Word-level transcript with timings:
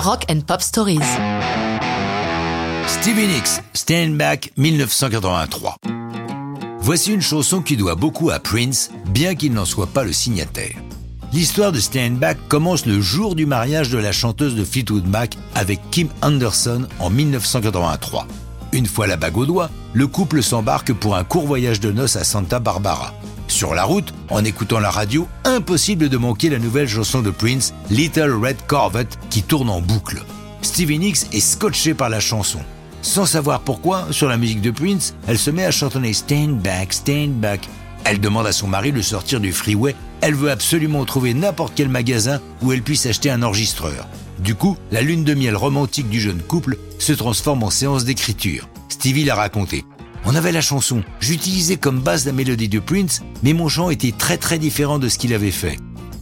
Rock 0.00 0.24
and 0.30 0.40
Pop 0.46 0.62
Stories. 0.62 0.98
Stevie 2.86 3.26
Nicks, 3.26 3.60
Stand 3.74 4.16
Back 4.16 4.50
1983. 4.56 5.76
Voici 6.78 7.12
une 7.12 7.20
chanson 7.20 7.60
qui 7.60 7.76
doit 7.76 7.96
beaucoup 7.96 8.30
à 8.30 8.38
Prince, 8.38 8.90
bien 9.10 9.34
qu'il 9.34 9.52
n'en 9.52 9.66
soit 9.66 9.88
pas 9.88 10.02
le 10.02 10.14
signataire. 10.14 10.76
L'histoire 11.34 11.70
de 11.70 11.80
Stand 11.80 12.14
Back 12.14 12.38
commence 12.48 12.86
le 12.86 13.02
jour 13.02 13.34
du 13.34 13.44
mariage 13.44 13.90
de 13.90 13.98
la 13.98 14.12
chanteuse 14.12 14.54
de 14.54 14.64
Fleetwood 14.64 15.06
Mac 15.06 15.36
avec 15.54 15.78
Kim 15.90 16.08
Anderson 16.22 16.86
en 16.98 17.10
1983. 17.10 18.26
Une 18.72 18.86
fois 18.86 19.06
la 19.06 19.18
bague 19.18 19.36
au 19.36 19.44
doigt, 19.44 19.68
le 19.92 20.06
couple 20.06 20.42
s'embarque 20.42 20.94
pour 20.94 21.14
un 21.14 21.24
court 21.24 21.44
voyage 21.46 21.80
de 21.80 21.92
noces 21.92 22.16
à 22.16 22.24
Santa 22.24 22.58
Barbara. 22.58 23.12
Sur 23.50 23.74
la 23.74 23.82
route, 23.82 24.14
en 24.30 24.44
écoutant 24.44 24.78
la 24.78 24.90
radio, 24.90 25.26
impossible 25.44 26.08
de 26.08 26.16
manquer 26.16 26.50
la 26.50 26.60
nouvelle 26.60 26.88
chanson 26.88 27.20
de 27.20 27.30
Prince, 27.30 27.74
Little 27.90 28.38
Red 28.40 28.56
Corvette, 28.68 29.18
qui 29.28 29.42
tourne 29.42 29.68
en 29.68 29.80
boucle. 29.80 30.22
Stevie 30.62 31.00
Nicks 31.00 31.26
est 31.32 31.40
scotché 31.40 31.92
par 31.92 32.08
la 32.08 32.20
chanson. 32.20 32.60
Sans 33.02 33.26
savoir 33.26 33.60
pourquoi, 33.60 34.06
sur 34.12 34.28
la 34.28 34.36
musique 34.36 34.62
de 34.62 34.70
Prince, 34.70 35.14
elle 35.26 35.38
se 35.38 35.50
met 35.50 35.64
à 35.64 35.72
chantonner 35.72 36.12
Stand 36.12 36.60
Back, 36.60 36.92
Stand 36.92 37.32
Back. 37.40 37.68
Elle 38.04 38.20
demande 38.20 38.46
à 38.46 38.52
son 38.52 38.68
mari 38.68 38.92
de 38.92 39.02
sortir 39.02 39.40
du 39.40 39.52
freeway. 39.52 39.96
Elle 40.20 40.36
veut 40.36 40.52
absolument 40.52 41.04
trouver 41.04 41.34
n'importe 41.34 41.72
quel 41.74 41.88
magasin 41.88 42.40
où 42.62 42.72
elle 42.72 42.82
puisse 42.82 43.04
acheter 43.06 43.30
un 43.30 43.42
enregistreur. 43.42 44.06
Du 44.38 44.54
coup, 44.54 44.76
la 44.92 45.02
lune 45.02 45.24
de 45.24 45.34
miel 45.34 45.56
romantique 45.56 46.08
du 46.08 46.20
jeune 46.20 46.40
couple 46.40 46.78
se 47.00 47.12
transforme 47.12 47.64
en 47.64 47.70
séance 47.70 48.04
d'écriture. 48.04 48.68
Stevie 48.88 49.24
l'a 49.24 49.34
raconté. 49.34 49.84
On 50.24 50.34
avait 50.34 50.52
la 50.52 50.60
chanson, 50.60 51.02
j'utilisais 51.20 51.76
comme 51.76 52.00
base 52.00 52.26
la 52.26 52.32
mélodie 52.32 52.68
de 52.68 52.78
Prince, 52.78 53.22
mais 53.42 53.52
mon 53.52 53.68
chant 53.68 53.90
était 53.90 54.12
très 54.12 54.36
très 54.36 54.58
différent 54.58 54.98
de 54.98 55.08
ce 55.08 55.18
qu'il 55.18 55.34
avait 55.34 55.50
fait. 55.50 55.78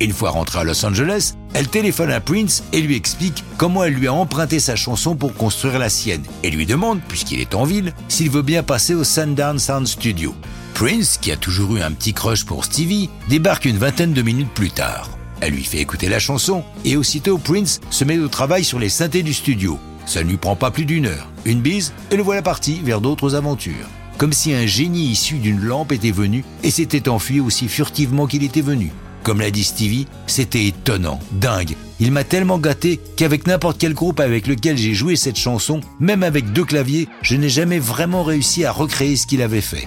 Une 0.00 0.12
fois 0.12 0.30
rentrée 0.30 0.60
à 0.60 0.64
Los 0.64 0.84
Angeles, 0.86 1.34
elle 1.52 1.68
téléphone 1.68 2.10
à 2.10 2.20
Prince 2.20 2.62
et 2.72 2.80
lui 2.80 2.96
explique 2.96 3.44
comment 3.58 3.84
elle 3.84 3.92
lui 3.92 4.08
a 4.08 4.14
emprunté 4.14 4.58
sa 4.58 4.74
chanson 4.74 5.14
pour 5.14 5.34
construire 5.34 5.78
la 5.78 5.90
sienne 5.90 6.22
et 6.42 6.50
lui 6.50 6.64
demande, 6.64 7.00
puisqu'il 7.06 7.40
est 7.40 7.54
en 7.54 7.64
ville, 7.64 7.92
s'il 8.08 8.30
veut 8.30 8.42
bien 8.42 8.62
passer 8.62 8.94
au 8.94 9.04
Sundown 9.04 9.58
Sound 9.58 9.86
Studio. 9.86 10.34
Prince, 10.72 11.18
qui 11.20 11.30
a 11.32 11.36
toujours 11.36 11.76
eu 11.76 11.82
un 11.82 11.92
petit 11.92 12.14
crush 12.14 12.46
pour 12.46 12.64
Stevie, 12.64 13.10
débarque 13.28 13.66
une 13.66 13.76
vingtaine 13.76 14.14
de 14.14 14.22
minutes 14.22 14.54
plus 14.54 14.70
tard. 14.70 15.10
Elle 15.42 15.52
lui 15.52 15.64
fait 15.64 15.78
écouter 15.80 16.08
la 16.08 16.18
chanson 16.18 16.64
et 16.86 16.96
aussitôt 16.96 17.36
Prince 17.36 17.80
se 17.90 18.04
met 18.04 18.18
au 18.18 18.28
travail 18.28 18.64
sur 18.64 18.78
les 18.78 18.88
synthés 18.88 19.22
du 19.22 19.34
studio. 19.34 19.78
Ça 20.06 20.22
ne 20.22 20.30
lui 20.30 20.38
prend 20.38 20.56
pas 20.56 20.70
plus 20.70 20.86
d'une 20.86 21.06
heure. 21.06 21.29
Une 21.44 21.60
bise, 21.60 21.92
et 22.10 22.16
le 22.16 22.22
voilà 22.22 22.42
parti 22.42 22.80
vers 22.84 23.00
d'autres 23.00 23.34
aventures. 23.34 23.88
Comme 24.18 24.32
si 24.32 24.52
un 24.52 24.66
génie 24.66 25.06
issu 25.06 25.36
d'une 25.38 25.60
lampe 25.60 25.92
était 25.92 26.10
venu 26.10 26.44
et 26.62 26.70
s'était 26.70 27.08
enfui 27.08 27.40
aussi 27.40 27.68
furtivement 27.68 28.26
qu'il 28.26 28.44
était 28.44 28.60
venu. 28.60 28.92
Comme 29.22 29.40
l'a 29.40 29.50
dit 29.50 29.64
Stevie, 29.64 30.06
c'était 30.26 30.66
étonnant, 30.66 31.18
dingue. 31.32 31.76
Il 31.98 32.12
m'a 32.12 32.24
tellement 32.24 32.58
gâté 32.58 33.00
qu'avec 33.16 33.46
n'importe 33.46 33.78
quel 33.78 33.94
groupe 33.94 34.20
avec 34.20 34.46
lequel 34.46 34.76
j'ai 34.76 34.94
joué 34.94 35.16
cette 35.16 35.38
chanson, 35.38 35.80
même 35.98 36.22
avec 36.22 36.52
deux 36.52 36.64
claviers, 36.64 37.08
je 37.22 37.36
n'ai 37.36 37.48
jamais 37.48 37.78
vraiment 37.78 38.22
réussi 38.22 38.64
à 38.64 38.72
recréer 38.72 39.16
ce 39.16 39.26
qu'il 39.26 39.42
avait 39.42 39.60
fait. 39.60 39.86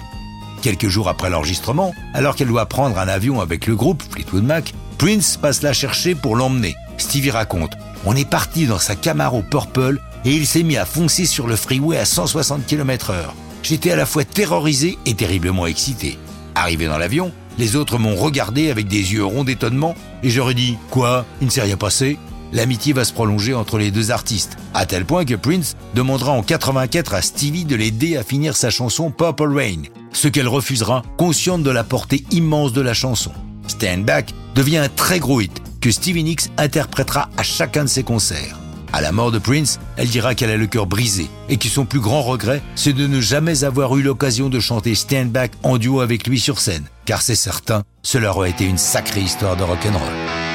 Quelques 0.62 0.88
jours 0.88 1.08
après 1.08 1.30
l'enregistrement, 1.30 1.94
alors 2.14 2.36
qu'elle 2.36 2.48
doit 2.48 2.66
prendre 2.66 2.98
un 2.98 3.08
avion 3.08 3.40
avec 3.40 3.66
le 3.66 3.76
groupe 3.76 4.02
Fleetwood 4.10 4.44
Mac, 4.44 4.72
Prince 4.98 5.36
passe 5.36 5.62
la 5.62 5.72
chercher 5.72 6.14
pour 6.14 6.36
l'emmener. 6.36 6.74
Stevie 6.98 7.30
raconte 7.30 7.72
On 8.06 8.16
est 8.16 8.28
parti 8.28 8.66
dans 8.66 8.78
sa 8.78 8.94
Camaro 8.94 9.42
Purple 9.42 10.00
et 10.24 10.34
il 10.34 10.46
s'est 10.46 10.62
mis 10.62 10.76
à 10.76 10.84
foncer 10.84 11.26
sur 11.26 11.46
le 11.46 11.56
freeway 11.56 11.98
à 11.98 12.04
160 12.04 12.66
km 12.66 13.10
heure. 13.10 13.34
J'étais 13.62 13.90
à 13.90 13.96
la 13.96 14.06
fois 14.06 14.24
terrorisé 14.24 14.98
et 15.06 15.14
terriblement 15.14 15.66
excité. 15.66 16.18
Arrivé 16.54 16.86
dans 16.86 16.98
l'avion, 16.98 17.32
les 17.58 17.76
autres 17.76 17.98
m'ont 17.98 18.16
regardé 18.16 18.70
avec 18.70 18.88
des 18.88 19.12
yeux 19.12 19.24
ronds 19.24 19.44
d'étonnement 19.44 19.94
et 20.22 20.30
j'aurais 20.30 20.54
dit 20.54 20.76
Quoi 20.90 21.24
Il 21.40 21.46
ne 21.46 21.50
s'est 21.50 21.62
rien 21.62 21.76
passé? 21.76 22.18
L'amitié 22.52 22.92
va 22.92 23.04
se 23.04 23.12
prolonger 23.12 23.52
entre 23.52 23.78
les 23.78 23.90
deux 23.90 24.10
artistes, 24.10 24.56
à 24.74 24.86
tel 24.86 25.04
point 25.04 25.24
que 25.24 25.34
Prince 25.34 25.74
demandera 25.94 26.32
en 26.32 26.42
84 26.42 27.14
à 27.14 27.22
Stevie 27.22 27.64
de 27.64 27.74
l'aider 27.74 28.16
à 28.16 28.22
finir 28.22 28.56
sa 28.56 28.70
chanson 28.70 29.10
Purple 29.10 29.52
Rain, 29.56 29.82
ce 30.12 30.28
qu'elle 30.28 30.46
refusera, 30.46 31.02
consciente 31.16 31.64
de 31.64 31.70
la 31.70 31.82
portée 31.82 32.24
immense 32.30 32.72
de 32.72 32.80
la 32.80 32.94
chanson. 32.94 33.32
Stand 33.66 34.04
Back 34.04 34.32
devient 34.54 34.78
un 34.78 34.88
très 34.88 35.18
gros 35.18 35.40
hit 35.40 35.62
que 35.80 35.90
Stevie 35.90 36.22
Nicks 36.22 36.50
interprétera 36.56 37.28
à 37.36 37.42
chacun 37.42 37.84
de 37.84 37.88
ses 37.88 38.04
concerts. 38.04 38.56
À 38.94 39.00
la 39.00 39.10
mort 39.10 39.32
de 39.32 39.40
Prince, 39.40 39.80
elle 39.96 40.06
dira 40.06 40.36
qu'elle 40.36 40.50
a 40.50 40.56
le 40.56 40.68
cœur 40.68 40.86
brisé 40.86 41.28
et 41.48 41.56
que 41.56 41.66
son 41.66 41.84
plus 41.84 41.98
grand 41.98 42.22
regret, 42.22 42.62
c'est 42.76 42.92
de 42.92 43.08
ne 43.08 43.20
jamais 43.20 43.64
avoir 43.64 43.96
eu 43.96 44.02
l'occasion 44.02 44.48
de 44.48 44.60
chanter 44.60 44.94
Stand 44.94 45.30
Back 45.30 45.50
en 45.64 45.78
duo 45.78 46.00
avec 46.00 46.28
lui 46.28 46.38
sur 46.38 46.60
scène, 46.60 46.84
car 47.04 47.20
c'est 47.20 47.34
certain, 47.34 47.82
cela 48.02 48.30
aurait 48.30 48.50
été 48.50 48.64
une 48.64 48.78
sacrée 48.78 49.22
histoire 49.22 49.56
de 49.56 49.64
rock'n'roll. 49.64 50.53